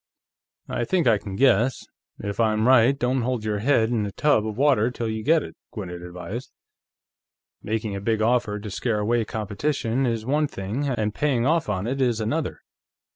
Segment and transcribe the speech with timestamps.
[0.67, 1.85] "I think I can guess.
[2.17, 5.43] If I'm right, don't hold your head in a tub of water till you get
[5.43, 6.51] it," Gwinnett advised.
[7.61, 11.85] "Making a big offer to scare away competition is one thing, and paying off on
[11.85, 12.61] it is another.